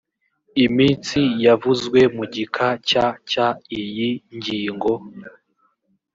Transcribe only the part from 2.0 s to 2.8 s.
mu gika